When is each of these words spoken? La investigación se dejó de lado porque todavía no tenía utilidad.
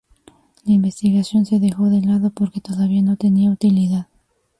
La 0.65 0.71
investigación 0.73 1.45
se 1.45 1.59
dejó 1.59 1.91
de 1.91 2.01
lado 2.01 2.31
porque 2.31 2.59
todavía 2.59 3.03
no 3.03 3.17
tenía 3.17 3.51
utilidad. 3.51 4.07